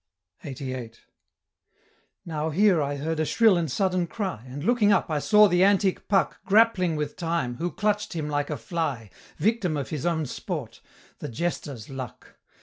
LXXXVIII. 0.43 0.93
Now 2.25 2.49
here 2.49 2.81
I 2.81 2.95
heard 2.95 3.19
a 3.19 3.23
shrill 3.25 3.55
and 3.55 3.69
sudden 3.71 4.07
cry, 4.07 4.43
And, 4.47 4.63
looking 4.63 4.91
up, 4.91 5.11
I 5.11 5.19
saw 5.19 5.47
the 5.47 5.63
antic 5.63 6.07
Puck 6.07 6.39
Grappling 6.43 6.95
with 6.95 7.15
Time, 7.15 7.57
who 7.57 7.69
clutch'd 7.69 8.13
him 8.13 8.27
like 8.27 8.49
a 8.49 8.57
fly, 8.57 9.11
Victim 9.37 9.77
of 9.77 9.91
his 9.91 10.03
own 10.03 10.25
sport, 10.25 10.81
the 11.19 11.29
jester's 11.29 11.87
luck! 11.87 12.39